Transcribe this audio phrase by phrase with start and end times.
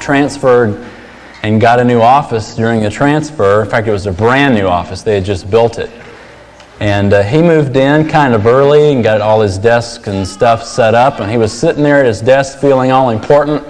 [0.00, 0.84] Transferred
[1.44, 3.62] and got a new office during the transfer.
[3.62, 5.90] In fact, it was a brand new office, they had just built it.
[6.80, 10.64] And uh, he moved in kind of early and got all his desk and stuff
[10.64, 11.20] set up.
[11.20, 13.64] And he was sitting there at his desk feeling all important.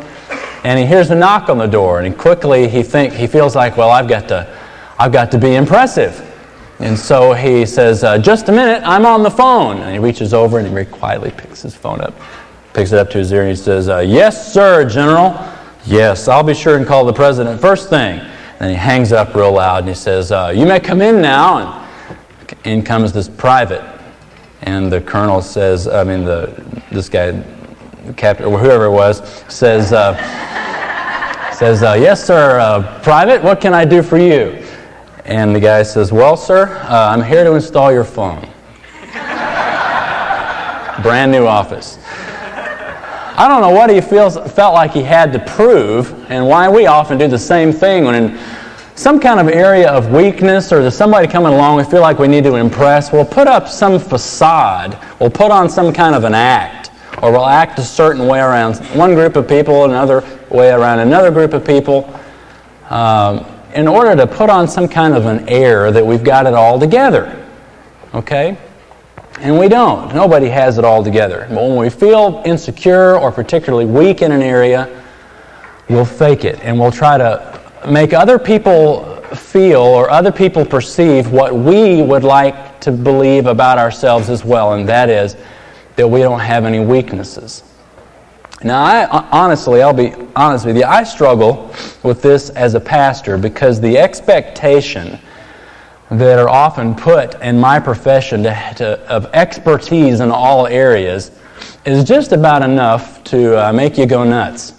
[0.64, 2.00] And he hears a knock on the door.
[2.00, 4.58] And quickly he think he feels like, well, I've got to,
[4.98, 6.32] I've got to be impressive.
[6.78, 9.78] And so he says, uh, just a minute, I'm on the phone.
[9.78, 12.14] And he reaches over and he very quietly picks his phone up,
[12.74, 15.52] picks it up to his ear, and he says, uh, yes, sir, General.
[15.86, 18.20] Yes, I'll be sure and call the president first thing.
[18.60, 21.82] And he hangs up real loud and he says, uh, you may come in now.
[22.64, 23.84] And in comes this private,
[24.62, 27.42] and the colonel says, I mean, the this guy,
[28.16, 30.14] captain or whoever it was, says, uh,
[31.52, 34.65] says, uh, yes, sir, uh, private, what can I do for you?
[35.26, 38.48] And the guy says, well, sir, uh, I'm here to install your phone.
[41.02, 41.98] Brand new office.
[43.38, 46.86] I don't know what he feels, felt like he had to prove, and why we
[46.86, 48.38] often do the same thing when in
[48.94, 52.28] some kind of area of weakness or there's somebody coming along we feel like we
[52.28, 54.96] need to impress, we'll put up some facade.
[55.18, 56.92] We'll put on some kind of an act.
[57.20, 61.32] Or we'll act a certain way around one group of people, another way around another
[61.32, 62.08] group of people,
[62.90, 63.44] um,
[63.76, 66.80] in order to put on some kind of an air that we've got it all
[66.80, 67.46] together.
[68.14, 68.56] Okay?
[69.40, 70.14] And we don't.
[70.14, 71.46] Nobody has it all together.
[71.50, 75.04] But when we feel insecure or particularly weak in an area,
[75.90, 81.30] we'll fake it and we'll try to make other people feel or other people perceive
[81.30, 85.36] what we would like to believe about ourselves as well, and that is
[85.96, 87.62] that we don't have any weaknesses.
[88.62, 93.36] Now, I, honestly, I'll be honest with you, I struggle with this as a pastor
[93.36, 95.18] because the expectation
[96.10, 101.32] that are often put in my profession to, to, of expertise in all areas
[101.84, 104.72] is just about enough to uh, make you go nuts.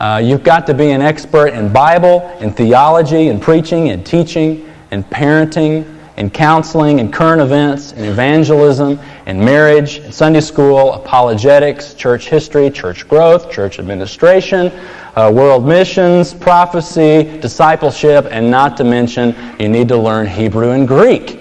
[0.00, 4.70] Uh, you've got to be an expert in Bible, in theology, in preaching, in teaching,
[4.90, 11.92] in parenting, in counseling, in current events, in evangelism, in marriage, in Sunday school, apologetics,
[11.94, 14.72] church history, church growth, church administration,
[15.14, 20.88] uh, world missions, prophecy, discipleship, and not to mention you need to learn Hebrew and
[20.88, 21.40] Greek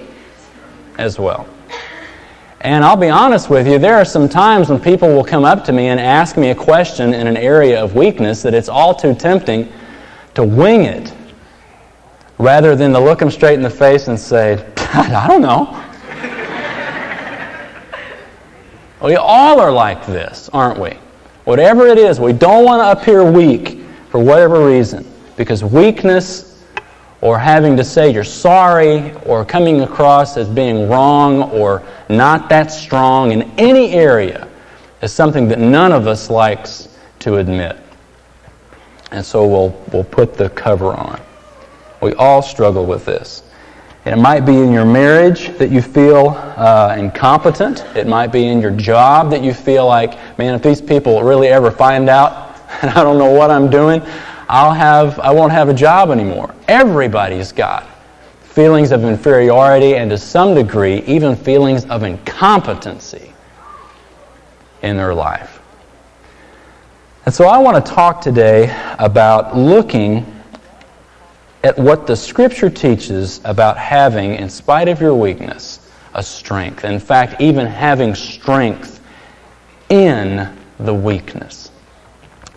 [0.98, 1.48] as well.
[2.62, 5.64] And I'll be honest with you, there are some times when people will come up
[5.66, 8.96] to me and ask me a question in an area of weakness that it's all
[8.96, 9.72] too tempting
[10.34, 11.14] to wing it
[12.38, 15.82] rather than to look them straight in the face and say, I don't know.
[19.02, 20.92] we all are like this, aren't we?
[21.46, 23.80] Whatever it is, we don't want to appear weak
[24.10, 25.06] for whatever reason
[25.38, 26.64] because weakness
[27.22, 32.72] or having to say you're sorry or coming across as being wrong or not that
[32.72, 34.48] strong in any area
[35.02, 37.78] is something that none of us likes to admit.
[39.12, 41.22] And so we'll, we'll put the cover on.
[42.02, 43.44] We all struggle with this.
[44.06, 47.84] And It might be in your marriage that you feel uh, incompetent.
[47.96, 51.48] It might be in your job that you feel like, man, if these people really
[51.48, 54.04] ever find out and I don't know what I'm doing,
[54.48, 56.54] I'll have, I won't have a job anymore.
[56.68, 57.88] Everybody's got
[58.44, 63.34] feelings of inferiority and to some degree, even feelings of incompetency
[64.84, 65.62] in their life.
[67.26, 70.35] And so I want to talk today about looking
[71.66, 76.86] at what the Scripture teaches about having, in spite of your weakness, a strength.
[76.86, 79.02] In fact, even having strength
[79.90, 81.72] in the weakness.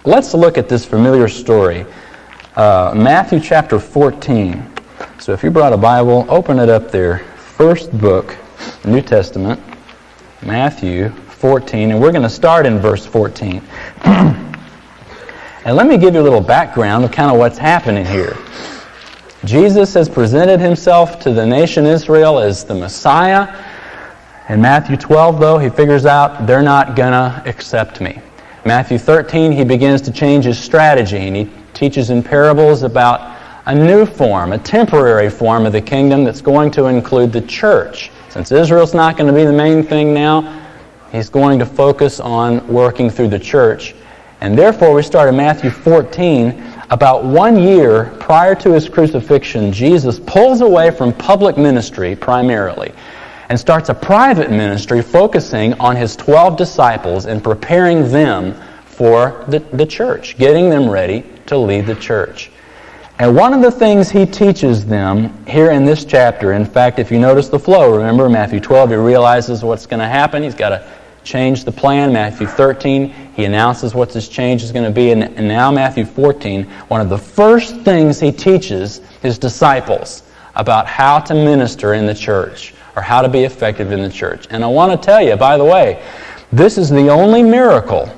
[0.04, 1.86] Let's look at this familiar story.
[2.54, 4.62] Uh, Matthew chapter 14.
[5.18, 7.20] So if you brought a Bible, open it up there.
[7.36, 8.36] First book,
[8.84, 9.58] New Testament,
[10.44, 13.62] Matthew 14, and we're going to start in verse 14.
[14.04, 14.54] and
[15.64, 18.36] let me give you a little background of kind of what's happening here.
[19.44, 23.54] Jesus has presented himself to the nation Israel as the Messiah.
[24.48, 28.20] In Matthew 12, though, he figures out they're not going to accept me.
[28.64, 33.74] Matthew 13, he begins to change his strategy and he teaches in parables about a
[33.74, 38.10] new form, a temporary form of the kingdom that's going to include the church.
[38.30, 40.66] Since Israel's not going to be the main thing now,
[41.12, 43.94] he's going to focus on working through the church.
[44.40, 46.77] And therefore, we start in Matthew 14.
[46.90, 52.92] About one year prior to his crucifixion, Jesus pulls away from public ministry primarily
[53.50, 58.54] and starts a private ministry focusing on his 12 disciples and preparing them
[58.84, 62.50] for the, the church, getting them ready to lead the church.
[63.18, 67.10] And one of the things he teaches them here in this chapter, in fact, if
[67.10, 70.42] you notice the flow, remember Matthew 12, he realizes what's going to happen.
[70.42, 70.88] He's got to
[71.24, 72.12] change the plan.
[72.12, 75.10] Matthew 13, he announces what this change is going to be.
[75.10, 80.22] And, and now, Matthew 14, one of the first things he teaches his disciples
[80.56, 84.46] about how to minister in the church or how to be effective in the church.
[84.50, 86.02] And I want to tell you, by the way,
[86.52, 88.10] this is the only miracle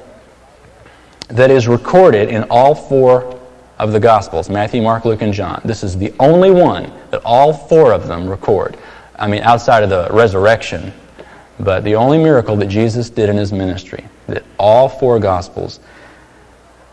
[1.29, 3.41] that is recorded in all four
[3.79, 5.61] of the Gospels Matthew, Mark, Luke, and John.
[5.64, 8.76] This is the only one that all four of them record.
[9.17, 10.93] I mean, outside of the resurrection,
[11.65, 15.81] but the only miracle that Jesus did in his ministry that all four Gospels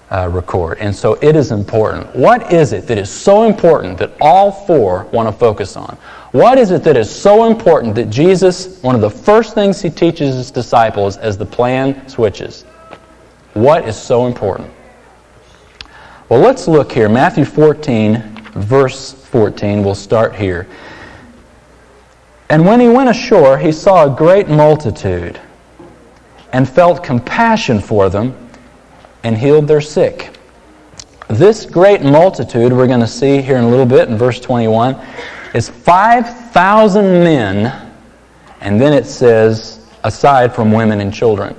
[0.10, 0.78] uh, record.
[0.80, 2.16] And so it is important.
[2.16, 5.98] What is it that is so important that all four want to focus on?
[6.32, 9.90] What is it that is so important that Jesus, one of the first things he
[9.90, 12.64] teaches his disciples as the plan switches?
[13.54, 14.72] What is so important?
[16.30, 17.10] Well, let's look here.
[17.10, 18.18] Matthew 14,
[18.54, 19.84] verse 14.
[19.84, 20.68] We'll start here.
[22.50, 25.40] And when he went ashore, he saw a great multitude
[26.54, 28.50] and felt compassion for them
[29.24, 30.38] and healed their sick.
[31.28, 34.96] This great multitude, we're going to see here in a little bit in verse 21,
[35.54, 37.92] is 5,000 men,
[38.62, 41.54] and then it says, aside from women and children.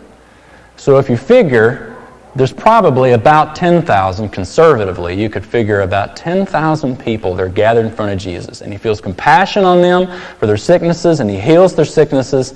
[0.76, 1.87] So if you figure
[2.34, 7.92] there's probably about 10,000, conservatively, you could figure about 10,000 people that are gathered in
[7.92, 8.60] front of Jesus.
[8.60, 10.06] And he feels compassion on them
[10.38, 12.54] for their sicknesses and he heals their sicknesses.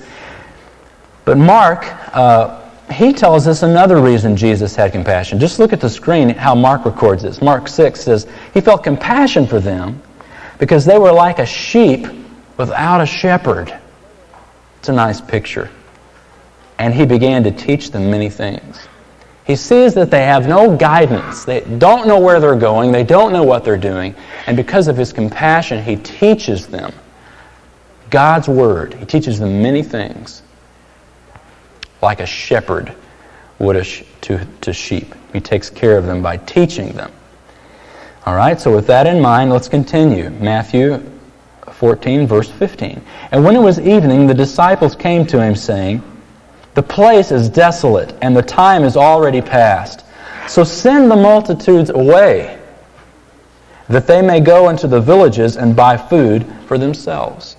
[1.25, 1.85] But Mark,
[2.15, 2.61] uh,
[2.91, 5.39] he tells us another reason Jesus had compassion.
[5.39, 7.41] Just look at the screen how Mark records this.
[7.41, 10.01] Mark 6 says, He felt compassion for them
[10.59, 12.07] because they were like a sheep
[12.57, 13.73] without a shepherd.
[14.79, 15.69] It's a nice picture.
[16.77, 18.87] And he began to teach them many things.
[19.45, 21.43] He sees that they have no guidance.
[21.43, 22.91] They don't know where they're going.
[22.91, 24.15] They don't know what they're doing.
[24.47, 26.93] And because of his compassion, he teaches them
[28.09, 28.93] God's Word.
[28.93, 30.43] He teaches them many things,
[32.01, 32.95] like a shepherd
[33.59, 33.85] would
[34.21, 35.13] to, to sheep.
[35.33, 37.11] He takes care of them by teaching them.
[38.25, 40.29] All right, so with that in mind, let's continue.
[40.29, 41.03] Matthew
[41.69, 43.01] 14, verse 15.
[43.31, 46.01] And when it was evening, the disciples came to him, saying,
[46.73, 50.03] the place is desolate, and the time is already past.
[50.47, 52.59] So send the multitudes away,
[53.89, 57.57] that they may go into the villages and buy food for themselves.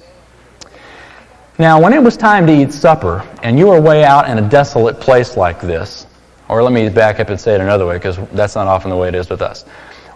[1.58, 4.48] Now, when it was time to eat supper, and you were way out in a
[4.48, 6.06] desolate place like this,
[6.48, 8.96] or let me back up and say it another way, because that's not often the
[8.96, 9.62] way it is with us.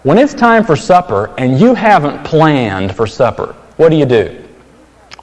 [0.03, 4.45] When it's time for supper, and you haven't planned for supper, what do you do?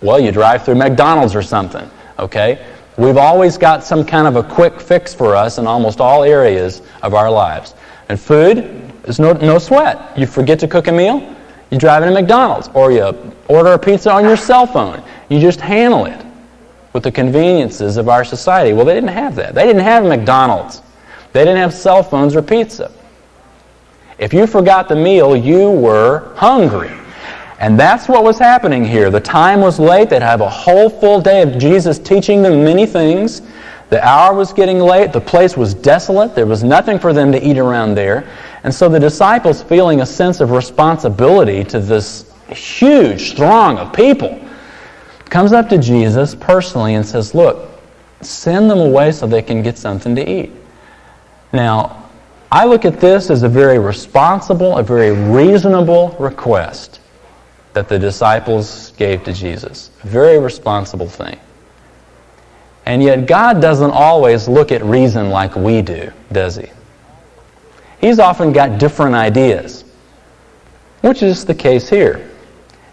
[0.02, 2.66] Well, you drive through McDonald's or something, okay?
[2.98, 6.82] We've always got some kind of a quick fix for us in almost all areas
[7.02, 7.74] of our lives.
[8.08, 10.18] And food is no, no sweat.
[10.18, 11.36] You forget to cook a meal,
[11.72, 15.04] you drive into McDonald's, or you order a pizza on your cell phone.
[15.30, 16.26] You just handle it
[16.94, 18.72] with the conveniences of our society.
[18.72, 19.54] Well, they didn't have that.
[19.54, 20.82] They didn't have McDonald's.
[21.34, 22.92] They didn't have cell phones or pizza.
[24.18, 26.92] If you forgot the meal, you were hungry.
[27.60, 29.10] And that's what was happening here.
[29.10, 30.10] The time was late.
[30.10, 33.42] They'd have a whole full day of Jesus teaching them many things.
[33.90, 35.14] The hour was getting late.
[35.14, 36.36] The place was desolate.
[36.36, 38.28] There was nothing for them to eat around there.
[38.64, 44.42] And so the disciples, feeling a sense of responsibility to this huge throng of people,
[45.30, 47.70] comes up to Jesus personally and says, Look,
[48.22, 50.52] send them away so they can get something to eat.
[51.54, 52.10] Now,
[52.52, 57.00] I look at this as a very responsible, a very reasonable request
[57.76, 59.92] that the disciples gave to Jesus.
[60.02, 61.38] Very responsible thing.
[62.86, 66.70] And yet, God doesn't always look at reason like we do, does He?
[68.00, 69.84] He's often got different ideas,
[71.02, 72.30] which is the case here.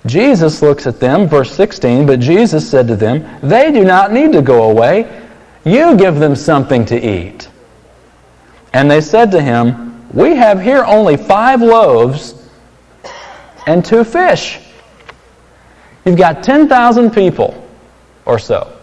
[0.04, 4.32] Jesus looks at them, verse 16, but Jesus said to them, They do not need
[4.32, 5.22] to go away.
[5.64, 7.48] You give them something to eat.
[8.72, 12.34] And they said to him, We have here only five loaves
[13.66, 14.58] and two fish.
[16.04, 17.68] You've got 10,000 people
[18.24, 18.76] or so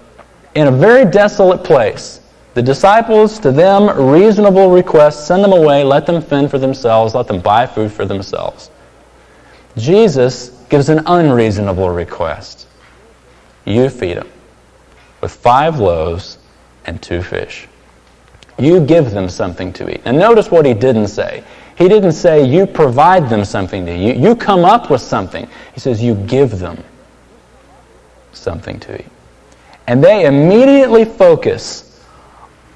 [0.56, 2.22] in a very desolate place.
[2.54, 7.28] The disciples, to them, reasonable request send them away, let them fend for themselves, let
[7.28, 8.72] them buy food for themselves.
[9.78, 12.68] Jesus gives an unreasonable request.
[13.66, 14.28] You feed them
[15.22, 16.38] with five loaves
[16.86, 17.68] and two fish.
[18.58, 20.02] You give them something to eat.
[20.06, 21.44] And notice what he didn't say.
[21.78, 24.18] He didn't say, you provide them something to eat.
[24.18, 25.48] You, you come up with something.
[25.74, 26.84] He says, you give them
[28.40, 29.08] something to eat.
[29.88, 32.04] And they immediately focus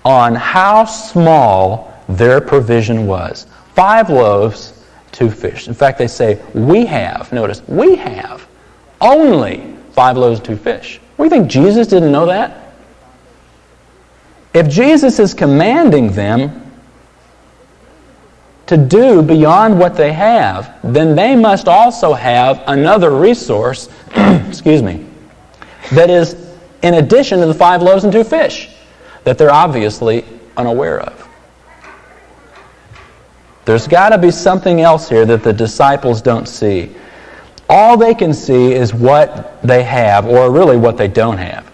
[0.03, 3.45] on how small their provision was.
[3.75, 5.67] Five loaves, two fish.
[5.67, 8.47] In fact, they say, we have, notice, we have
[8.99, 10.99] only five loaves and two fish.
[11.17, 12.73] We think Jesus didn't know that?
[14.53, 16.61] If Jesus is commanding them
[18.67, 25.05] to do beyond what they have, then they must also have another resource, excuse me,
[25.91, 26.35] that is
[26.81, 28.69] in addition to the five loaves and two fish
[29.23, 30.25] that they're obviously
[30.57, 31.27] unaware of.
[33.65, 36.93] There's got to be something else here that the disciples don't see.
[37.69, 41.71] All they can see is what they have, or really what they don't have.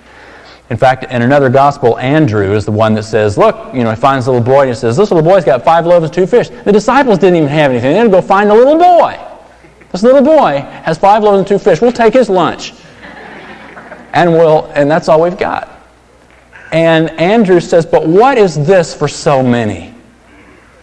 [0.70, 3.96] In fact, in another gospel, Andrew is the one that says, Look, you know, he
[3.96, 6.28] finds a little boy and he says, This little boy's got five loaves and two
[6.28, 6.50] fish.
[6.50, 7.92] The disciples didn't even have anything.
[7.92, 9.20] They had to go find the little boy.
[9.92, 11.82] This little boy has five loaves and two fish.
[11.82, 12.74] We'll take his lunch.
[14.14, 15.70] And we'll and that's all we've got.
[16.72, 19.94] And Andrew says, But what is this for so many?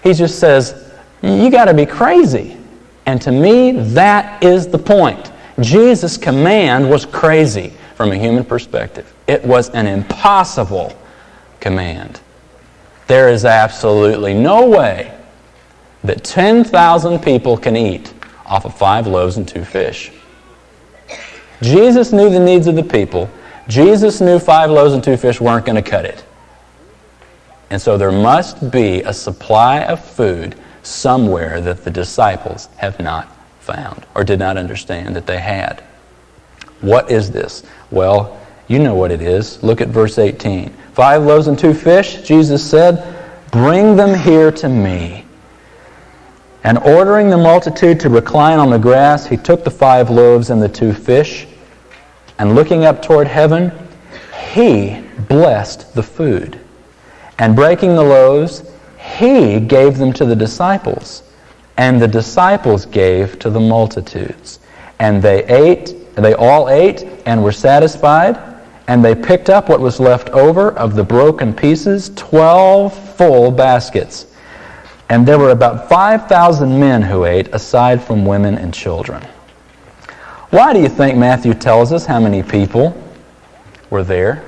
[0.03, 0.87] He just says,
[1.23, 2.57] you got to be crazy.
[3.07, 5.33] And to me, that is the point.
[5.61, 9.13] Jesus' command was crazy from a human perspective.
[9.27, 10.97] It was an impossible
[11.61, 12.21] command.
[13.07, 15.17] There is absolutely no way
[16.05, 18.13] that 10,000 people can eat
[18.45, 20.13] off of five loaves and two fish.
[21.63, 23.31] Jesus knew the needs of the people.
[23.69, 26.25] Jesus knew five loaves and two fish weren't going to cut it.
[27.71, 33.29] And so there must be a supply of food somewhere that the disciples have not
[33.61, 35.83] found or did not understand that they had.
[36.81, 37.65] What is this?
[37.91, 39.63] Well, you know what it is.
[39.63, 40.71] Look at verse 18.
[40.93, 43.15] Five loaves and two fish, Jesus said,
[43.51, 45.26] Bring them here to me.
[46.67, 50.61] And ordering the multitude to recline on the grass, he took the five loaves and
[50.61, 51.47] the two fish,
[52.41, 53.71] and looking up toward heaven,
[54.51, 56.59] he blessed the food.
[57.39, 58.69] And breaking the loaves,
[58.99, 61.23] he gave them to the disciples,
[61.77, 64.59] and the disciples gave to the multitudes.
[64.99, 68.41] And they ate, they all ate and were satisfied,
[68.89, 74.27] and they picked up what was left over of the broken pieces, 12 full baskets.
[75.09, 79.23] And there were about 5,000 men who ate, aside from women and children.
[80.51, 83.01] Why do you think Matthew tells us how many people
[83.91, 84.45] were there?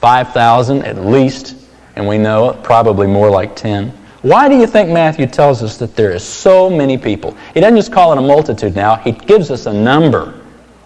[0.00, 1.58] 5,000 at least
[1.98, 3.90] and we know probably more like 10.
[4.22, 7.36] Why do you think Matthew tells us that there is so many people?
[7.54, 10.40] He doesn't just call it a multitude now, he gives us a number.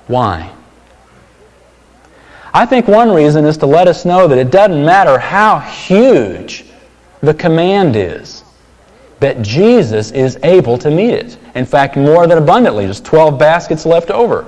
[0.07, 0.51] Why?
[2.55, 6.65] I think one reason is to let us know that it doesn't matter how huge
[7.21, 8.32] the command is,
[9.23, 11.39] that Jesus is able to meet it.
[11.55, 14.45] In fact, more than abundantly, just 12 baskets left over.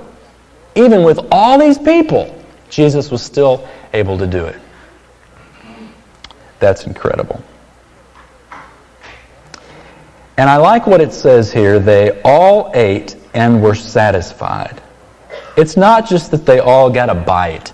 [0.75, 4.59] Even with all these people, Jesus was still able to do it.
[6.59, 7.41] That's incredible.
[10.37, 11.79] And I like what it says here.
[11.79, 14.81] They all ate and were satisfied.
[15.55, 17.71] It's not just that they all got a bite.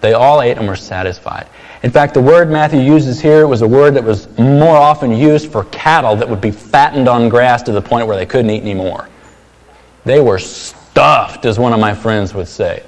[0.00, 1.48] They all ate and were satisfied.
[1.82, 5.50] In fact, the word Matthew uses here was a word that was more often used
[5.50, 8.62] for cattle that would be fattened on grass to the point where they couldn't eat
[8.62, 9.08] anymore.
[10.04, 12.84] They were stuffed, as one of my friends would say.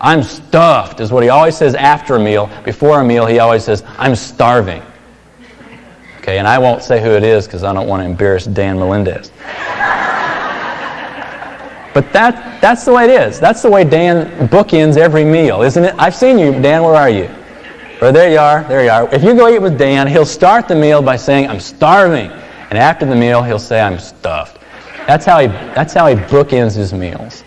[0.00, 2.50] I'm stuffed, is what he always says after a meal.
[2.64, 4.82] Before a meal, he always says, I'm starving.
[6.18, 8.76] Okay, and I won't say who it is because I don't want to embarrass Dan
[8.78, 9.30] Melendez.
[11.94, 13.38] but that, that's the way it is.
[13.38, 15.94] That's the way Dan bookends every meal, isn't it?
[15.96, 16.82] I've seen you, Dan.
[16.82, 17.28] Where are you?
[18.02, 18.64] Or there you are.
[18.64, 19.14] There you are.
[19.14, 22.32] If you go eat with Dan, he'll start the meal by saying, I'm starving.
[22.70, 24.60] And after the meal, he'll say, I'm stuffed.
[25.06, 27.44] That's how he, that's how he bookends his meals.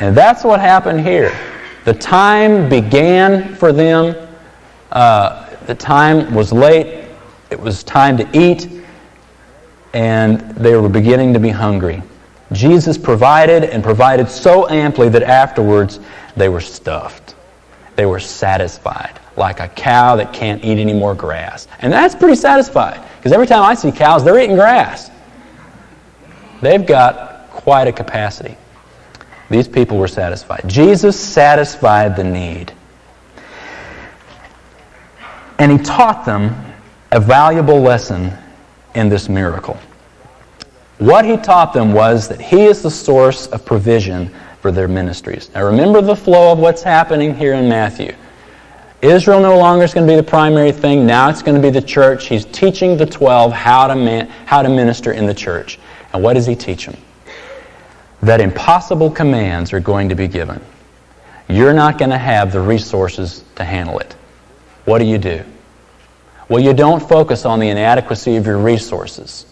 [0.00, 1.30] And that's what happened here.
[1.84, 4.16] The time began for them.
[4.90, 7.04] Uh, the time was late.
[7.50, 8.70] It was time to eat.
[9.92, 12.02] And they were beginning to be hungry.
[12.52, 16.00] Jesus provided and provided so amply that afterwards
[16.34, 17.34] they were stuffed.
[17.96, 21.68] They were satisfied, like a cow that can't eat any more grass.
[21.80, 25.10] And that's pretty satisfied, because every time I see cows, they're eating grass.
[26.60, 28.56] They've got quite a capacity.
[29.50, 30.62] These people were satisfied.
[30.66, 32.72] Jesus satisfied the need.
[35.58, 36.54] And he taught them
[37.10, 38.32] a valuable lesson
[38.94, 39.78] in this miracle.
[40.98, 45.50] What he taught them was that he is the source of provision for their ministries.
[45.54, 48.14] Now remember the flow of what's happening here in Matthew.
[49.02, 51.04] Israel no longer is going to be the primary thing.
[51.04, 52.28] Now it's going to be the church.
[52.28, 55.78] He's teaching the 12 how to, man, how to minister in the church.
[56.12, 56.96] And what does he teach them?
[58.22, 60.60] that impossible commands are going to be given.
[61.48, 64.14] You're not going to have the resources to handle it.
[64.84, 65.44] What do you do?
[66.48, 69.46] Well, you don't focus on the inadequacy of your resources.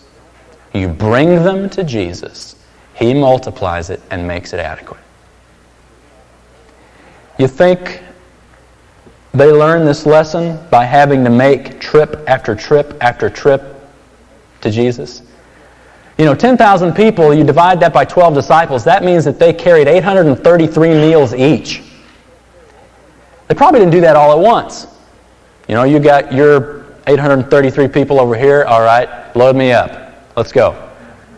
[0.73, 2.57] You bring them to Jesus.
[2.95, 5.00] He multiplies it and makes it adequate.
[7.38, 8.02] You think
[9.32, 13.62] they learn this lesson by having to make trip after trip after trip
[14.60, 15.22] to Jesus?
[16.18, 19.88] You know, 10,000 people, you divide that by 12 disciples, that means that they carried
[19.88, 21.82] 833 meals each.
[23.49, 24.87] They probably didn't do that all at once.
[25.66, 30.14] You know, you got your 833 people over here, all right, load me up.
[30.37, 30.90] Let's go.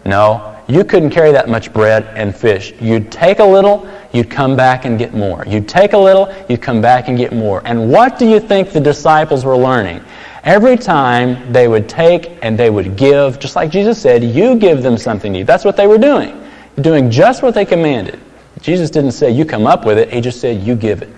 [0.04, 2.74] No, you couldn't carry that much bread and fish.
[2.80, 5.44] You'd take a little, you'd come back and get more.
[5.46, 7.62] You'd take a little, you'd come back and get more.
[7.64, 10.02] And what do you think the disciples were learning?
[10.44, 14.82] Every time they would take and they would give, just like Jesus said, you give
[14.82, 15.42] them something to eat.
[15.44, 16.38] That's what they were doing.
[16.80, 18.18] Doing just what they commanded.
[18.60, 20.12] Jesus didn't say, you come up with it.
[20.12, 21.10] He just said, you give it.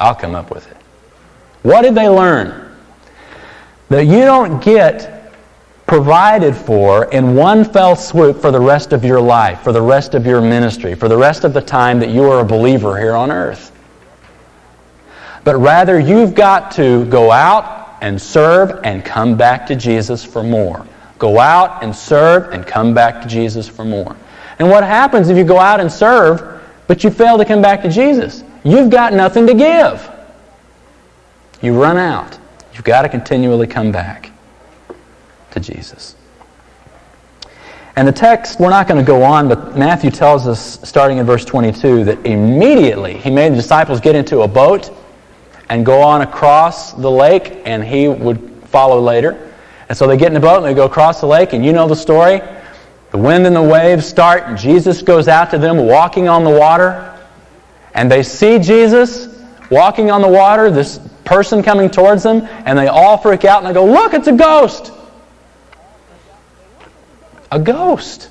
[0.00, 0.76] I'll come up with it.
[1.62, 2.76] What did they learn?
[3.88, 5.21] That you don't get
[5.92, 10.14] provided for in one fell swoop for the rest of your life, for the rest
[10.14, 13.12] of your ministry, for the rest of the time that you are a believer here
[13.14, 13.70] on earth.
[15.44, 20.42] But rather, you've got to go out and serve and come back to Jesus for
[20.42, 20.86] more.
[21.18, 24.16] Go out and serve and come back to Jesus for more.
[24.60, 27.82] And what happens if you go out and serve, but you fail to come back
[27.82, 28.44] to Jesus?
[28.64, 30.10] You've got nothing to give.
[31.60, 32.38] You run out.
[32.72, 34.31] You've got to continually come back
[35.52, 36.16] to Jesus.
[37.94, 41.26] And the text, we're not going to go on, but Matthew tells us, starting in
[41.26, 44.90] verse 22, that immediately he made the disciples get into a boat
[45.68, 49.52] and go on across the lake, and he would follow later.
[49.88, 51.72] And so they get in the boat and they go across the lake, and you
[51.72, 52.40] know the story.
[53.10, 56.50] The wind and the waves start, and Jesus goes out to them walking on the
[56.50, 57.08] water.
[57.94, 59.28] And they see Jesus
[59.70, 63.66] walking on the water, this person coming towards them, and they all freak out and
[63.66, 64.92] they go, Look, it's a ghost!
[67.52, 68.30] A ghost.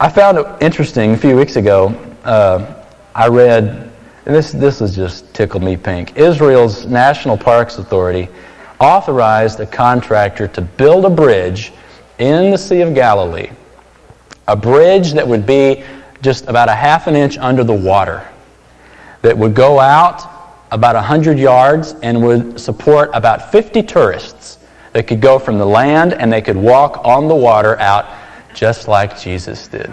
[0.00, 1.88] I found it interesting a few weeks ago.
[2.24, 3.88] Uh, I read
[4.24, 6.16] and this, this has just tickled me pink.
[6.16, 8.28] Israel's National Parks Authority
[8.78, 11.72] authorized a contractor to build a bridge
[12.18, 13.50] in the Sea of Galilee,
[14.46, 15.82] a bridge that would be
[16.20, 18.28] just about a half an inch under the water,
[19.22, 20.22] that would go out
[20.70, 24.57] about 100 yards and would support about 50 tourists
[24.98, 28.12] that could go from the land and they could walk on the water out
[28.52, 29.88] just like Jesus did.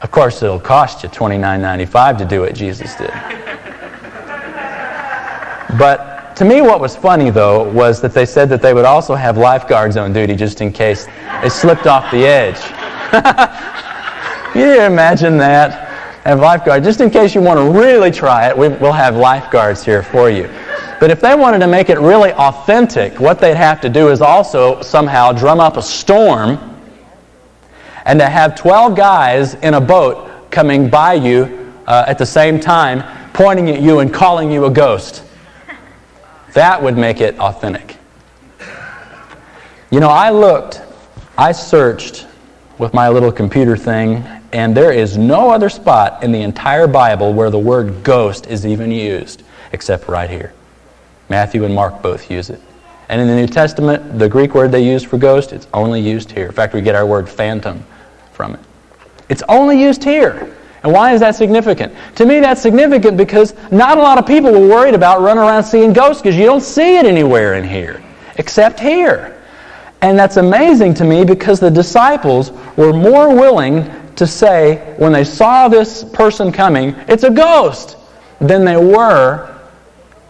[0.00, 3.10] Of course, it'll cost you $29.95 to do what Jesus did.
[5.76, 9.16] But to me, what was funny, though, was that they said that they would also
[9.16, 11.08] have lifeguards on duty just in case
[11.42, 12.60] they slipped off the edge.
[14.54, 15.88] You imagine that?
[16.24, 19.84] Have lifeguards, just in case you want to really try it, we, will have lifeguards
[19.84, 20.48] here for you.
[21.00, 24.20] But if they wanted to make it really authentic, what they'd have to do is
[24.20, 26.58] also somehow drum up a storm
[28.04, 32.58] and to have 12 guys in a boat coming by you uh, at the same
[32.58, 35.22] time, pointing at you and calling you a ghost.
[36.54, 37.96] That would make it authentic.
[39.90, 40.82] You know, I looked,
[41.36, 42.26] I searched
[42.78, 47.32] with my little computer thing, and there is no other spot in the entire Bible
[47.32, 50.52] where the word ghost is even used, except right here.
[51.28, 52.60] Matthew and Mark both use it.
[53.08, 56.30] And in the New Testament, the Greek word they use for ghost, it's only used
[56.30, 56.46] here.
[56.46, 57.84] In fact, we get our word phantom
[58.32, 58.60] from it.
[59.28, 60.54] It's only used here.
[60.82, 61.94] And why is that significant?
[62.16, 65.64] To me, that's significant because not a lot of people were worried about running around
[65.64, 68.02] seeing ghosts because you don't see it anywhere in here,
[68.36, 69.42] except here.
[70.00, 75.24] And that's amazing to me because the disciples were more willing to say, when they
[75.24, 77.96] saw this person coming, it's a ghost,
[78.40, 79.57] than they were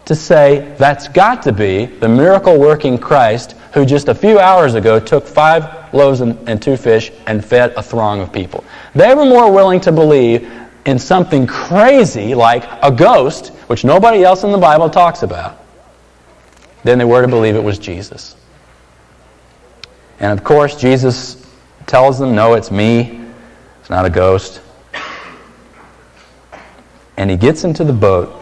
[0.08, 4.72] to say, that's got to be the miracle working Christ who just a few hours
[4.72, 8.64] ago took five loaves and, and, two fish and fed a throng of people.
[8.94, 10.50] They were more willing to believe
[10.86, 15.62] in something crazy like a ghost, which nobody else in the Bible talks about,
[16.84, 18.34] than they were to believe it was Jesus.
[20.20, 21.46] And of course, Jesus
[21.86, 23.20] tells them, No, it's me.
[23.80, 24.62] It's not a ghost.
[27.18, 28.37] And he gets into the boat.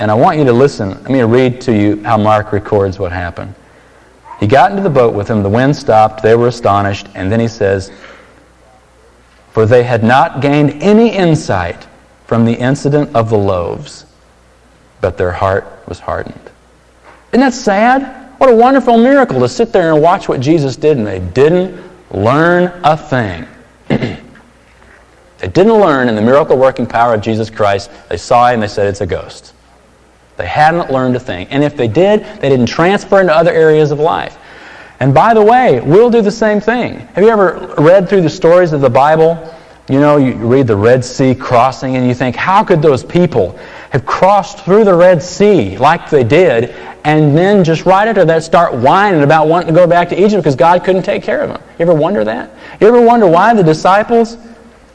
[0.00, 0.88] And I want you to listen.
[0.88, 3.54] Let me read to you how Mark records what happened.
[4.40, 5.42] He got into the boat with him.
[5.42, 6.22] The wind stopped.
[6.22, 7.06] They were astonished.
[7.14, 7.92] And then he says,
[9.50, 11.86] For they had not gained any insight
[12.24, 14.06] from the incident of the loaves,
[15.02, 16.50] but their heart was hardened.
[17.32, 18.32] Isn't that sad?
[18.40, 21.78] What a wonderful miracle to sit there and watch what Jesus did, and they didn't
[22.10, 23.46] learn a thing.
[23.88, 24.18] they
[25.42, 27.90] didn't learn in the miracle working power of Jesus Christ.
[28.08, 29.52] They saw him and they said, It's a ghost.
[30.40, 31.48] They hadn't learned a thing.
[31.48, 34.38] And if they did, they didn't transfer into other areas of life.
[34.98, 37.00] And by the way, we'll do the same thing.
[37.14, 39.54] Have you ever read through the stories of the Bible?
[39.90, 43.58] You know, you read the Red Sea crossing and you think, how could those people
[43.90, 46.70] have crossed through the Red Sea like they did
[47.04, 50.42] and then just right after that start whining about wanting to go back to Egypt
[50.42, 51.62] because God couldn't take care of them?
[51.78, 52.50] You ever wonder that?
[52.80, 54.38] You ever wonder why the disciples,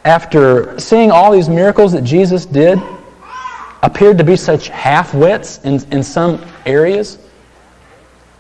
[0.06, 2.80] after seeing all these miracles that Jesus did,
[3.86, 7.20] appeared to be such half-wits in, in some areas?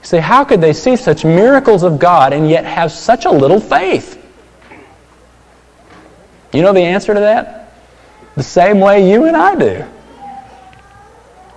[0.01, 3.59] say, how could they see such miracles of God and yet have such a little
[3.59, 4.21] faith?
[6.53, 7.73] You know the answer to that?
[8.35, 9.85] The same way you and I do.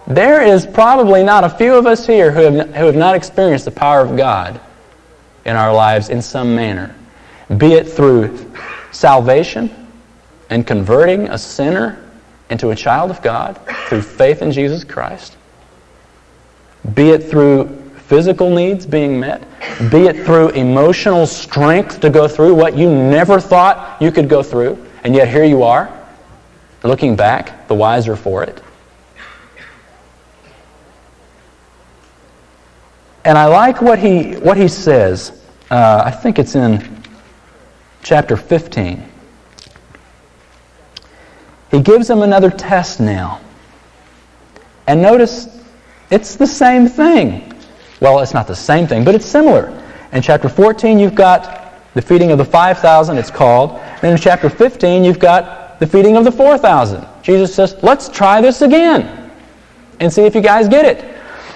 [0.06, 3.66] There is probably not a few of us here who have, who have not experienced
[3.66, 4.58] the power of God
[5.44, 6.94] in our lives in some manner,
[7.58, 8.50] be it through
[8.92, 9.70] salvation
[10.48, 12.02] and converting a sinner
[12.50, 13.58] into a child of God
[13.88, 15.36] through faith in Jesus Christ,
[16.94, 17.66] be it through
[18.08, 19.42] physical needs being met,
[19.90, 24.42] be it through emotional strength to go through what you never thought you could go
[24.42, 25.92] through, and yet here you are,
[26.82, 28.62] looking back, the wiser for it.
[33.24, 35.38] And I like what he, what he says.
[35.70, 37.02] Uh, I think it's in
[38.02, 39.06] chapter 15.
[41.70, 43.40] He gives them another test now.
[44.86, 45.48] And notice,
[46.10, 47.52] it's the same thing.
[48.00, 49.68] Well, it's not the same thing, but it's similar.
[50.12, 53.72] In chapter 14, you've got the feeding of the 5,000, it's called.
[54.02, 57.06] And in chapter 15, you've got the feeding of the 4,000.
[57.22, 59.30] Jesus says, let's try this again
[60.00, 61.04] and see if you guys get it.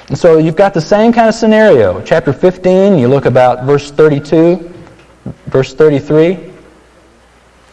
[0.08, 2.02] And so you've got the same kind of scenario.
[2.02, 4.70] Chapter 15, you look about verse 32,
[5.46, 6.51] verse 33.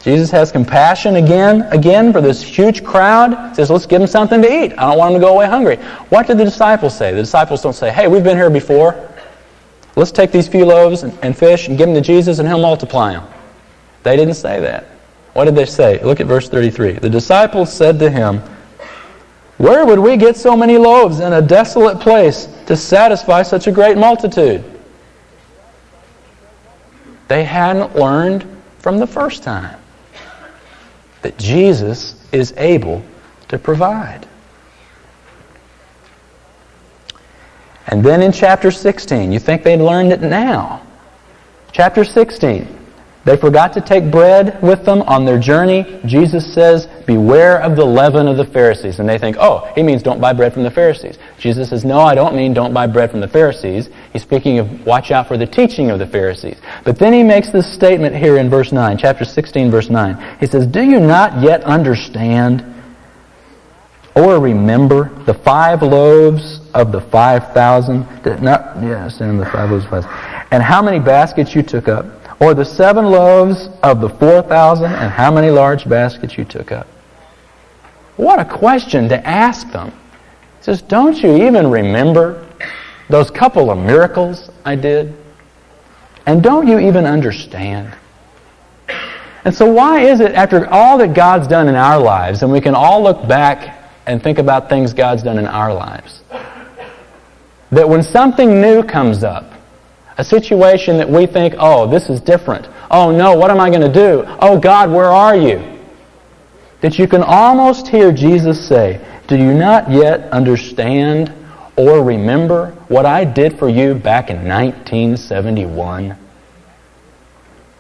[0.01, 3.49] Jesus has compassion again, again for this huge crowd.
[3.49, 4.71] He says, let's give them something to eat.
[4.73, 5.75] I don't want them to go away hungry.
[6.07, 7.11] What did the disciples say?
[7.11, 9.09] The disciples don't say, hey, we've been here before.
[9.97, 12.61] Let's take these few loaves and, and fish and give them to Jesus and he'll
[12.61, 13.27] multiply them.
[14.03, 14.85] They didn't say that.
[15.33, 16.01] What did they say?
[16.01, 16.93] Look at verse 33.
[16.93, 18.41] The disciples said to him,
[19.57, 23.71] Where would we get so many loaves in a desolate place to satisfy such a
[23.71, 24.63] great multitude?
[27.27, 28.45] They hadn't learned
[28.79, 29.79] from the first time
[31.21, 33.03] that Jesus is able
[33.49, 34.27] to provide.
[37.87, 40.85] And then in chapter 16, you think they'd learned it now.
[41.71, 42.78] Chapter 16,
[43.25, 45.99] they forgot to take bread with them on their journey.
[46.05, 48.99] Jesus says, Beware of the leaven of the Pharisees.
[48.99, 51.17] And they think, oh, he means don't buy bread from the Pharisees.
[51.37, 53.89] Jesus says, No, I don't mean don't buy bread from the Pharisees.
[54.13, 56.59] He's speaking of watch out for the teaching of the Pharisees.
[56.85, 60.37] But then he makes this statement here in verse 9, chapter 16, verse 9.
[60.39, 62.63] He says, Do you not yet understand
[64.15, 68.41] or remember the five loaves of the 5,000?
[68.41, 70.47] Not, Yes, and the five loaves of 5,000.
[70.51, 72.18] And how many baskets you took up?
[72.39, 76.87] Or the seven loaves of the 4,000 and how many large baskets you took up?
[78.15, 79.91] What a question to ask them.
[79.91, 82.47] He says, Don't you even remember
[83.09, 85.15] those couple of miracles I did?
[86.25, 87.93] And don't you even understand?
[89.45, 92.61] And so, why is it, after all that God's done in our lives, and we
[92.61, 96.21] can all look back and think about things God's done in our lives,
[97.71, 99.53] that when something new comes up,
[100.19, 102.67] a situation that we think, oh, this is different.
[102.91, 104.25] Oh, no, what am I going to do?
[104.41, 105.79] Oh, God, where are you?
[106.81, 111.33] That you can almost hear Jesus say, Do you not yet understand
[111.77, 116.17] or remember what I did for you back in 1971?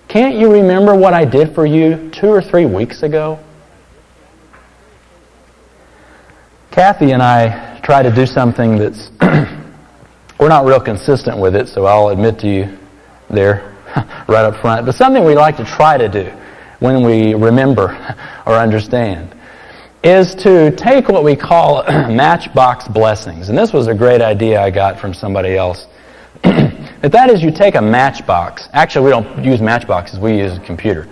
[0.07, 3.37] Can't you remember what I did for you two or three weeks ago?
[6.71, 9.09] Kathy and I try to do something that's
[10.39, 12.77] We're not real consistent with it, so I'll admit to you
[13.29, 13.75] there
[14.29, 14.85] right up front.
[14.85, 16.31] But something we like to try to do
[16.79, 17.89] when we remember
[18.45, 19.35] or understand
[20.01, 23.49] is to take what we call matchbox blessings.
[23.49, 25.87] And this was a great idea I got from somebody else.
[26.43, 28.69] but that is you take a matchbox.
[28.71, 31.05] Actually, we don't use matchboxes, we use a computer.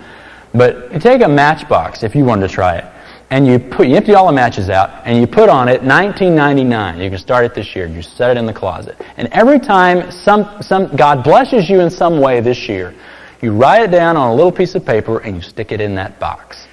[0.54, 2.86] But you take a matchbox if you wanted to try it
[3.30, 7.00] and you put you empty all the matches out and you put on it 1999
[7.00, 7.86] you can start it this year.
[7.86, 8.96] You set it in the closet.
[9.16, 12.94] And every time some, some god blesses you in some way this year
[13.40, 15.94] you write it down on a little piece of paper and you stick it in
[15.96, 16.66] that box.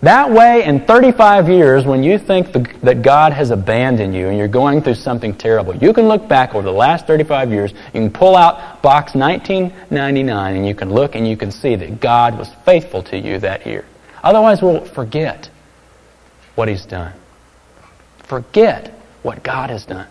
[0.00, 4.38] That way in 35 years when you think the, that god has abandoned you and
[4.38, 7.72] you're going through something terrible you can look back over the last 35 years.
[7.92, 12.00] You can pull out box 1999 and you can look and you can see that
[12.00, 13.84] god was faithful to you that year.
[14.22, 15.50] Otherwise we'll forget
[16.58, 17.14] what he's done.
[18.24, 18.92] Forget
[19.22, 20.08] what God has done.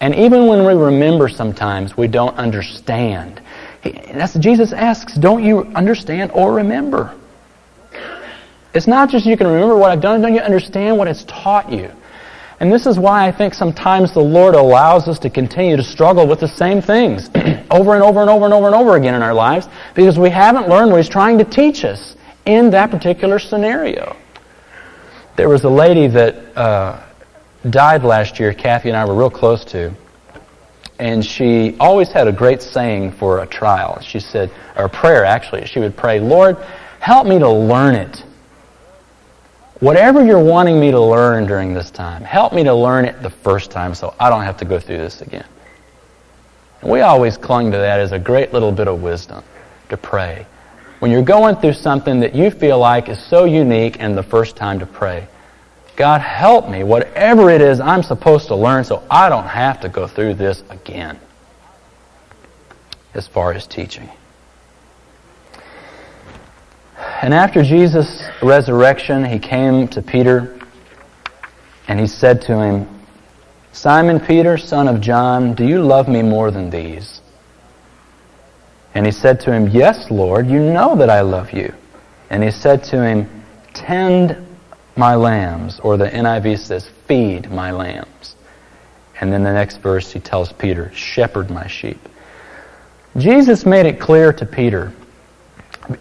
[0.00, 3.42] And even when we remember sometimes, we don't understand.
[3.84, 7.14] That's Jesus asks, don't you understand or remember?
[8.72, 11.70] It's not just you can remember what I've done, don't you understand what it's taught
[11.70, 11.90] you?
[12.60, 16.26] And this is why I think sometimes the Lord allows us to continue to struggle
[16.26, 17.28] with the same things
[17.70, 20.30] over and over and over and over and over again in our lives because we
[20.30, 24.16] haven't learned what He's trying to teach us in that particular scenario.
[25.38, 27.00] There was a lady that uh,
[27.70, 29.94] died last year, Kathy and I were real close to,
[30.98, 34.00] and she always had a great saying for a trial.
[34.00, 36.56] She said, or a prayer actually, she would pray, Lord,
[36.98, 38.24] help me to learn it.
[39.78, 43.30] Whatever you're wanting me to learn during this time, help me to learn it the
[43.30, 45.46] first time so I don't have to go through this again.
[46.80, 49.44] And we always clung to that as a great little bit of wisdom
[49.90, 50.46] to pray.
[50.98, 54.56] When you're going through something that you feel like is so unique and the first
[54.56, 55.28] time to pray,
[55.96, 59.88] God, help me, whatever it is I'm supposed to learn, so I don't have to
[59.88, 61.18] go through this again
[63.14, 64.08] as far as teaching.
[67.20, 70.58] And after Jesus' resurrection, he came to Peter
[71.88, 72.88] and he said to him,
[73.72, 77.20] Simon Peter, son of John, do you love me more than these?
[78.98, 81.72] And he said to him, Yes, Lord, you know that I love you.
[82.30, 84.36] And he said to him, Tend
[84.96, 88.34] my lambs, or the NIV says, Feed my lambs.
[89.20, 92.00] And then the next verse he tells Peter, Shepherd my sheep.
[93.16, 94.92] Jesus made it clear to Peter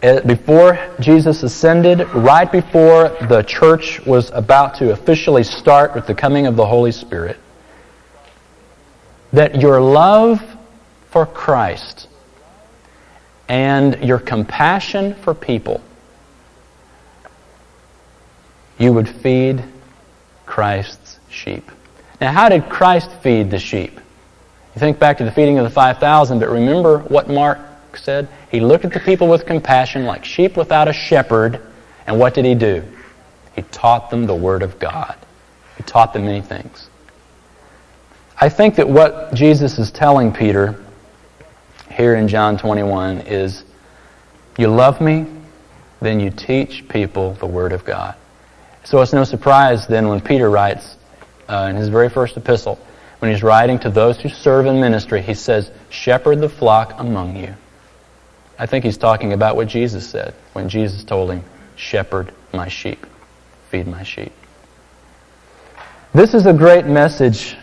[0.01, 6.15] uh, before Jesus ascended, right before the church was about to officially start with the
[6.15, 7.37] coming of the Holy Spirit,
[9.33, 10.41] that your love
[11.11, 12.06] for Christ
[13.47, 15.81] and your compassion for people,
[18.77, 19.63] you would feed
[20.45, 21.71] Christ's sheep.
[22.19, 23.99] Now, how did Christ feed the sheep?
[24.75, 27.59] You think back to the feeding of the 5,000, but remember what Mark
[27.95, 28.27] said?
[28.51, 31.61] He looked at the people with compassion like sheep without a shepherd.
[32.05, 32.83] And what did he do?
[33.55, 35.15] He taught them the Word of God.
[35.77, 36.89] He taught them many things.
[38.39, 40.83] I think that what Jesus is telling Peter
[41.97, 43.63] here in John 21 is
[44.55, 45.25] you love me,
[45.99, 48.15] then you teach people the Word of God.
[48.83, 50.95] So it's no surprise then when Peter writes
[51.49, 52.77] uh, in his very first epistle,
[53.17, 57.35] when he's writing to those who serve in ministry, he says, Shepherd the flock among
[57.35, 57.55] you.
[58.59, 61.43] I think he's talking about what Jesus said when Jesus told him,
[61.75, 63.07] Shepherd my sheep,
[63.71, 64.31] feed my sheep.
[66.13, 67.55] This is a great message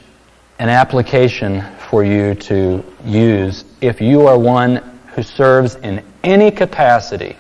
[0.58, 1.60] and application
[1.94, 7.37] for you to use if you are one who serves in any capacity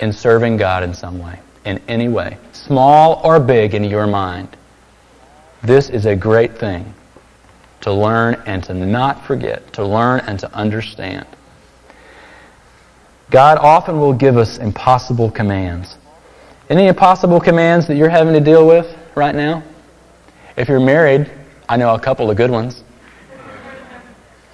[0.00, 4.48] in serving God in some way, in any way, small or big in your mind.
[5.62, 6.94] This is a great thing
[7.82, 11.26] to learn and to not forget, to learn and to understand.
[13.28, 15.98] God often will give us impossible commands.
[16.70, 19.62] Any impossible commands that you're having to deal with right now?
[20.56, 21.30] If you're married,
[21.68, 22.81] I know a couple of good ones.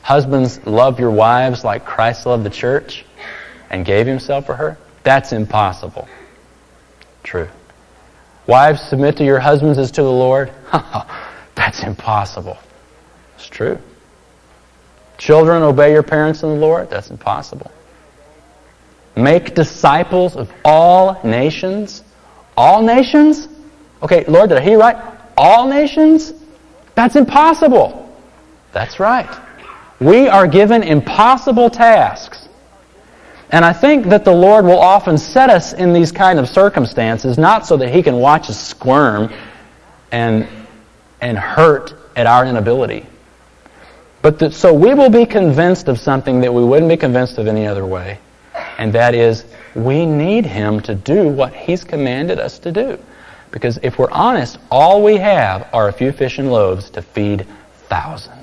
[0.09, 3.05] Husbands, love your wives like Christ loved the church
[3.68, 4.79] and gave himself for her.
[5.03, 6.09] That's impossible.
[7.23, 7.47] True.
[8.47, 10.51] Wives, submit to your husbands as to the Lord.
[11.55, 12.57] That's impossible.
[13.37, 13.77] It's true.
[15.18, 16.88] Children, obey your parents in the Lord.
[16.88, 17.71] That's impossible.
[19.14, 22.03] Make disciples of all nations.
[22.57, 23.47] All nations?
[24.03, 24.97] Okay, Lord, did I hear you right?
[25.37, 26.33] All nations?
[26.94, 28.11] That's impossible.
[28.73, 29.29] That's right.
[30.00, 32.48] We are given impossible tasks.
[33.50, 37.38] And I think that the Lord will often set us in these kind of circumstances,
[37.38, 39.32] not so that He can watch us squirm
[40.12, 40.46] and,
[41.20, 43.06] and hurt at our inability,
[44.22, 47.46] but that, so we will be convinced of something that we wouldn't be convinced of
[47.46, 48.18] any other way
[48.78, 52.98] and that is we need Him to do what He's commanded us to do.
[53.50, 57.46] Because if we're honest, all we have are a few fish and loaves to feed
[57.88, 58.38] thousands.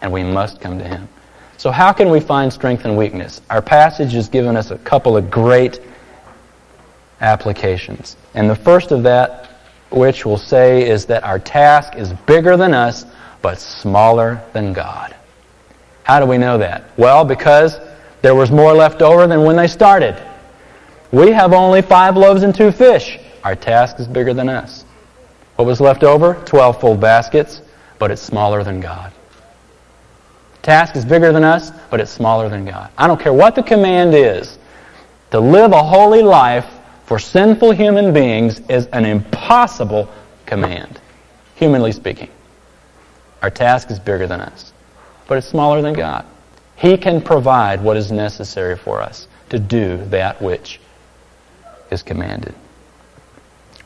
[0.00, 1.08] And we must come to Him.
[1.56, 3.40] So, how can we find strength and weakness?
[3.50, 5.80] Our passage has given us a couple of great
[7.20, 8.16] applications.
[8.34, 9.46] And the first of that,
[9.90, 13.06] which we'll say, is that our task is bigger than us,
[13.42, 15.16] but smaller than God.
[16.04, 16.84] How do we know that?
[16.96, 17.78] Well, because
[18.22, 20.20] there was more left over than when they started.
[21.10, 23.18] We have only five loaves and two fish.
[23.44, 24.84] Our task is bigger than us.
[25.56, 26.34] What was left over?
[26.44, 27.62] Twelve full baskets,
[27.98, 29.12] but it's smaller than God.
[30.68, 32.90] Task is bigger than us, but it's smaller than God.
[32.98, 34.58] I don't care what the command is.
[35.30, 36.66] To live a holy life
[37.06, 40.10] for sinful human beings is an impossible
[40.44, 41.00] command,
[41.54, 42.28] humanly speaking.
[43.40, 44.74] Our task is bigger than us,
[45.26, 46.26] but it's smaller than God.
[46.76, 50.80] He can provide what is necessary for us to do that which
[51.90, 52.54] is commanded.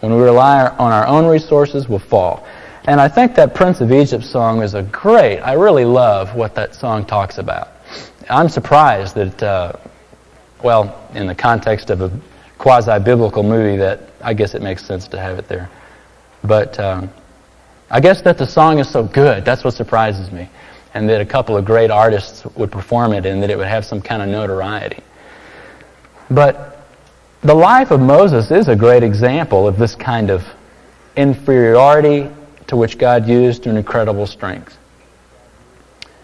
[0.00, 2.44] When we rely on our own resources, we'll fall.
[2.84, 6.56] And I think that Prince of Egypt song is a great, I really love what
[6.56, 7.68] that song talks about.
[8.28, 9.72] I'm surprised that, uh,
[10.64, 12.10] well, in the context of a
[12.58, 15.70] quasi biblical movie, that I guess it makes sense to have it there.
[16.42, 17.10] But um,
[17.88, 20.50] I guess that the song is so good, that's what surprises me.
[20.94, 23.84] And that a couple of great artists would perform it and that it would have
[23.84, 25.02] some kind of notoriety.
[26.30, 26.84] But
[27.42, 30.44] the life of Moses is a great example of this kind of
[31.16, 32.28] inferiority
[32.72, 34.78] to which God used an incredible strength.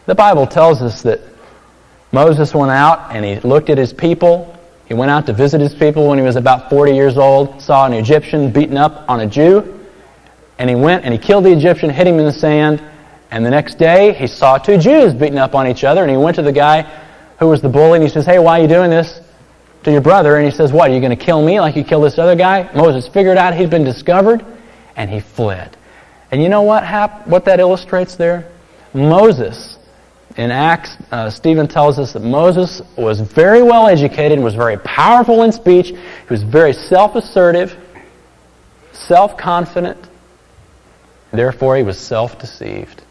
[0.06, 1.20] The Bible tells us that
[2.10, 4.58] Moses went out and he looked at his people.
[4.86, 7.84] He went out to visit his people when he was about 40 years old, saw
[7.84, 9.78] an Egyptian beaten up on a Jew,
[10.58, 12.82] and he went and he killed the Egyptian, hit him in the sand,
[13.30, 16.16] and the next day he saw two Jews beaten up on each other, and he
[16.16, 16.80] went to the guy
[17.40, 19.20] who was the bully and he says, Hey, why are you doing this?
[19.84, 21.84] to your brother, and he says, What, are you going to kill me like you
[21.84, 22.68] killed this other guy?
[22.74, 24.44] Moses figured out he'd been discovered,
[24.96, 25.76] and he fled.
[26.30, 28.50] And you know what, hap- what that illustrates there?
[28.92, 29.78] Moses,
[30.36, 35.42] in Acts, uh, Stephen tells us that Moses was very well educated, was very powerful
[35.42, 35.96] in speech, he
[36.28, 37.76] was very self assertive,
[38.92, 39.98] self confident,
[41.32, 43.02] therefore he was self deceived.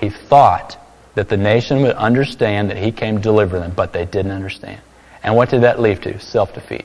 [0.00, 0.78] He thought
[1.14, 4.80] that the nation would understand that he came to deliver them, but they didn't understand.
[5.22, 6.18] And what did that lead to?
[6.20, 6.84] Self defeat.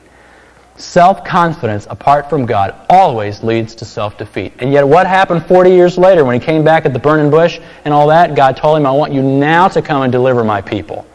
[0.77, 4.53] Self confidence apart from God always leads to self defeat.
[4.60, 7.60] And yet, what happened 40 years later when he came back at the burning bush
[7.86, 8.36] and all that?
[8.36, 11.05] God told him, I want you now to come and deliver my people.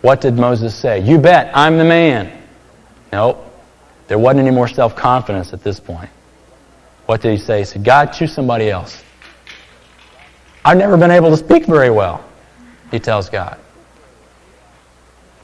[0.00, 1.00] What did Moses say?
[1.00, 2.42] You bet, I'm the man.
[3.12, 3.44] Nope.
[4.08, 6.10] There wasn't any more self confidence at this point.
[7.06, 7.58] What did he say?
[7.60, 9.02] He said, God, choose somebody else.
[10.64, 12.24] I've never been able to speak very well,
[12.90, 13.58] he tells God.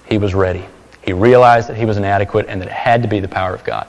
[0.06, 0.64] He was ready.
[1.08, 3.64] He realized that he was inadequate and that it had to be the power of
[3.64, 3.86] God.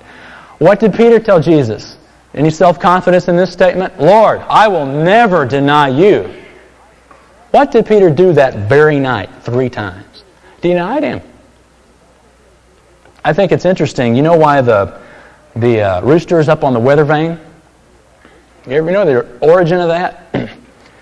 [0.60, 1.98] What did Peter tell Jesus?
[2.34, 4.00] Any self confidence in this statement?
[4.00, 6.34] Lord, I will never deny you.
[7.52, 10.24] What did Peter do that very night three times?
[10.62, 11.22] Denied him.
[13.26, 14.16] I think it's interesting.
[14.16, 15.02] You know why the,
[15.58, 17.38] the uh, rooster is up on the weather vane?
[18.66, 20.52] You ever know the origin of that?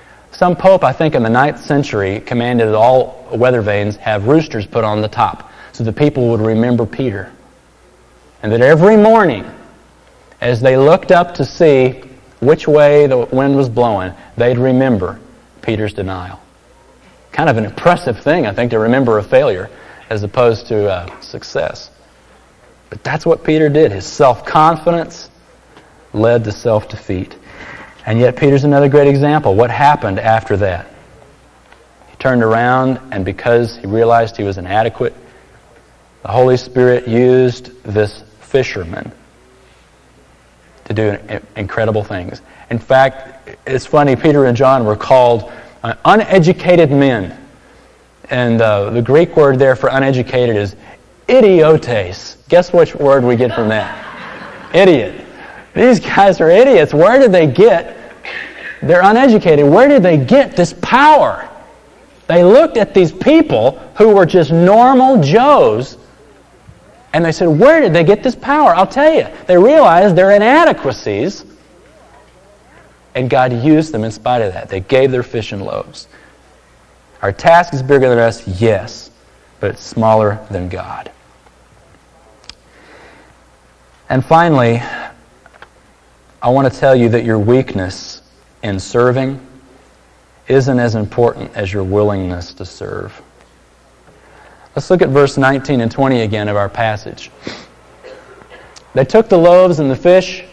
[0.32, 4.66] Some pope, I think in the ninth century, commanded that all weather vanes have roosters
[4.66, 7.32] put on the top so the people would remember Peter.
[8.42, 9.46] And that every morning,
[10.42, 12.02] as they looked up to see
[12.40, 15.20] which way the wind was blowing, they'd remember
[15.62, 16.42] Peter's denial.
[17.32, 19.70] Kind of an impressive thing, I think, to remember a failure
[20.10, 21.92] as opposed to uh, success.
[22.90, 23.92] But that's what Peter did.
[23.92, 25.30] His self confidence
[26.12, 27.36] led to self defeat.
[28.04, 29.54] And yet, Peter's another great example.
[29.54, 30.88] What happened after that?
[32.10, 35.14] He turned around, and because he realized he was inadequate,
[36.22, 39.12] the Holy Spirit used this fisherman
[40.86, 41.18] to do
[41.56, 42.42] incredible things.
[42.70, 45.52] In fact, it's funny, Peter and John were called
[45.84, 47.38] uh, uneducated men.
[48.30, 50.76] And uh, the Greek word there for uneducated is
[51.28, 52.38] idiotes.
[52.50, 54.74] Guess which word we get from that?
[54.74, 55.26] Idiot.
[55.74, 56.94] These guys are idiots.
[56.94, 57.96] Where did they get?
[58.82, 59.66] They're uneducated.
[59.66, 61.50] Where did they get this power?
[62.28, 65.98] They looked at these people who were just normal Joes
[67.18, 68.76] and they said, Where did they get this power?
[68.76, 69.28] I'll tell you.
[69.48, 71.46] They realized their inadequacies,
[73.16, 74.70] and God used them in spite of that.
[74.70, 76.08] They gave their fish and loaves.
[77.24, 79.10] Our task is bigger than us, yes,
[79.60, 81.12] but it's smaller than God.
[84.10, 84.80] And finally,
[86.40, 88.22] I want to tell you that your weakness
[88.62, 89.44] in serving
[90.48, 93.20] isn't as important as your willingness to serve.
[94.78, 97.32] Let's look at verse 19 and 20 again of our passage.
[98.94, 100.44] They took the loaves and the fish.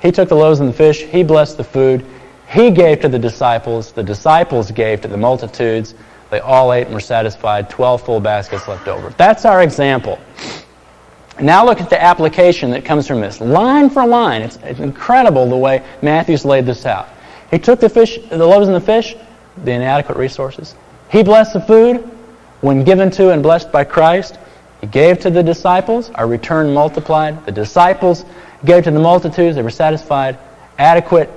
[0.00, 1.02] He took the loaves and the fish.
[1.02, 2.06] He blessed the food.
[2.48, 3.92] He gave to the disciples.
[3.92, 5.94] The disciples gave to the multitudes.
[6.30, 7.68] They all ate and were satisfied.
[7.68, 9.10] Twelve full baskets left over.
[9.18, 10.18] That's our example.
[11.38, 13.42] Now look at the application that comes from this.
[13.42, 14.40] Line for line.
[14.40, 17.10] It's, it's incredible the way Matthew's laid this out.
[17.50, 19.16] He took the fish, the loaves and the fish,
[19.64, 20.76] the inadequate resources.
[21.10, 22.10] He blessed the food
[22.60, 24.38] when given to and blessed by Christ,
[24.80, 27.44] he gave to the disciples, our return multiplied.
[27.44, 28.24] The disciples
[28.64, 30.38] gave to the multitudes, they were satisfied,
[30.78, 31.30] adequate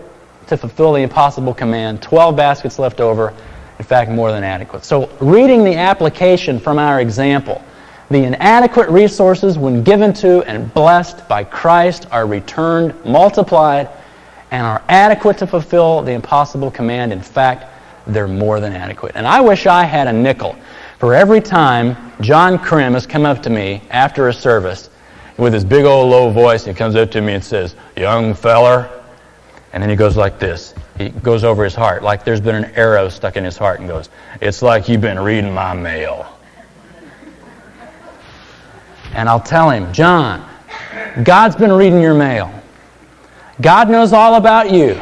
[0.48, 2.02] to fulfill the impossible command.
[2.02, 3.34] Twelve baskets left over,
[3.80, 4.84] in fact, more than adequate.
[4.84, 7.64] So, reading the application from our example,
[8.10, 13.90] the inadequate resources, when given to and blessed by Christ, are returned, multiplied,
[14.52, 17.12] and are adequate to fulfill the impossible command.
[17.12, 17.66] In fact,
[18.06, 19.14] they're more than adequate.
[19.16, 20.56] And I wish I had a nickel
[21.04, 24.90] for every time John Krim has come up to me after a service
[25.36, 26.64] with his big old low voice.
[26.64, 28.90] He comes up to me and says, Young feller.
[29.74, 30.74] And then he goes like this.
[30.98, 33.90] He goes over his heart, like there's been an arrow stuck in his heart, and
[33.90, 34.08] goes,
[34.40, 36.40] It's like you've been reading my mail.
[39.12, 40.50] And I'll tell him, John,
[41.26, 42.50] God's been reading your mail.
[43.60, 44.98] God knows all about you.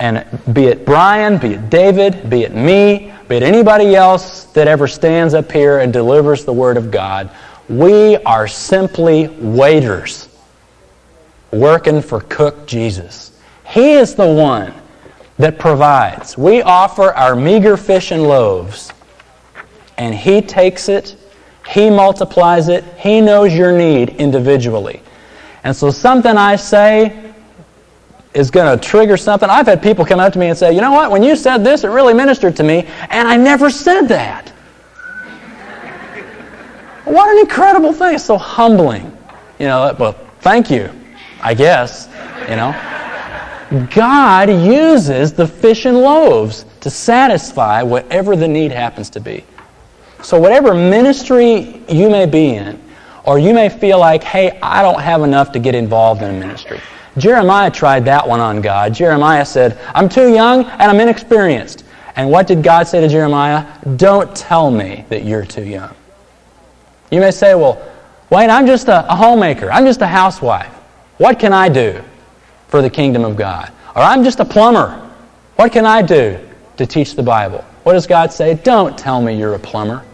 [0.00, 4.68] And be it Brian, be it David, be it me, be it anybody else that
[4.68, 7.30] ever stands up here and delivers the Word of God,
[7.68, 10.28] we are simply waiters
[11.50, 13.40] working for Cook Jesus.
[13.66, 14.74] He is the one
[15.38, 16.36] that provides.
[16.36, 18.92] We offer our meager fish and loaves,
[19.96, 21.16] and He takes it,
[21.68, 25.00] He multiplies it, He knows your need individually.
[25.62, 27.23] And so something I say
[28.34, 29.48] is going to trigger something.
[29.48, 31.58] I've had people come up to me and say, you know what, when you said
[31.58, 34.48] this, it really ministered to me, and I never said that.
[37.04, 38.16] what an incredible thing.
[38.16, 39.16] It's so humbling.
[39.58, 40.90] You know, well, thank you,
[41.40, 42.08] I guess,
[42.48, 42.74] you know.
[43.94, 49.44] God uses the fish and loaves to satisfy whatever the need happens to be.
[50.22, 52.80] So, whatever ministry you may be in,
[53.24, 56.38] or you may feel like, hey, I don't have enough to get involved in a
[56.38, 56.80] ministry.
[57.16, 58.92] Jeremiah tried that one on God.
[58.92, 61.84] Jeremiah said, I'm too young and I'm inexperienced.
[62.16, 63.66] And what did God say to Jeremiah?
[63.96, 65.94] Don't tell me that you're too young.
[67.10, 67.80] You may say, well,
[68.30, 69.70] Wayne, I'm just a, a homemaker.
[69.70, 70.72] I'm just a housewife.
[71.18, 72.02] What can I do
[72.68, 73.70] for the kingdom of God?
[73.94, 75.00] Or I'm just a plumber.
[75.56, 76.38] What can I do
[76.76, 77.64] to teach the Bible?
[77.84, 78.54] What does God say?
[78.54, 80.04] Don't tell me you're a plumber.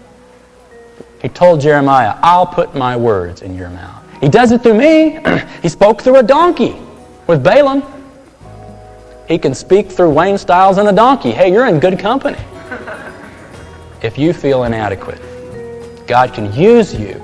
[1.22, 4.02] He told Jeremiah, I'll put my words in your mouth.
[4.20, 5.18] He does it through me.
[5.62, 6.76] he spoke through a donkey
[7.30, 7.84] with Balaam.
[9.28, 11.30] He can speak through Wayne Stiles and a donkey.
[11.30, 12.38] Hey, you're in good company.
[14.02, 15.20] If you feel inadequate,
[16.08, 17.22] God can use you.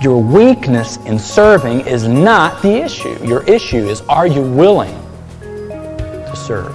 [0.00, 3.18] Your weakness in serving is not the issue.
[3.26, 4.94] Your issue is are you willing
[5.40, 6.72] to serve,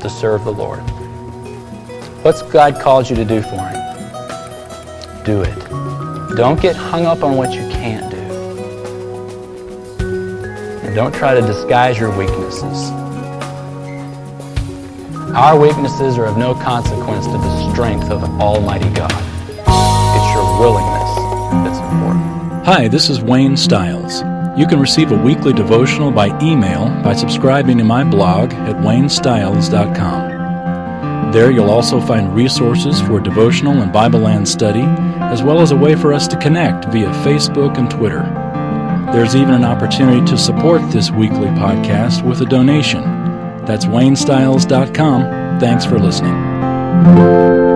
[0.00, 0.80] to serve the Lord?
[2.24, 5.24] What's God called you to do for Him?
[5.24, 6.36] Do it.
[6.36, 8.19] Don't get hung up on what you can't do.
[10.90, 12.90] And don't try to disguise your weaknesses.
[15.36, 19.12] Our weaknesses are of no consequence to the strength of Almighty God.
[19.12, 21.14] It's your willingness
[21.62, 22.66] that's important.
[22.66, 24.22] Hi, this is Wayne Stiles.
[24.58, 31.30] You can receive a weekly devotional by email by subscribing to my blog at waynestiles.com.
[31.30, 34.82] There you'll also find resources for devotional and Bible Land study,
[35.30, 38.39] as well as a way for us to connect via Facebook and Twitter.
[39.12, 43.02] There's even an opportunity to support this weekly podcast with a donation.
[43.64, 45.60] That's waynestiles.com.
[45.60, 47.69] Thanks for listening.